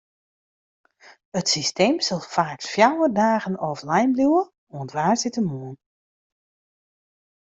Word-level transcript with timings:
It 1.39 1.47
systeem 1.55 1.95
sil 2.07 2.23
faaks 2.33 2.67
fjouwer 2.73 3.11
dagen 3.21 3.55
offline 3.71 4.11
bliuwe, 4.15 4.43
oant 4.75 4.93
woansdeitemoarn. 4.97 5.75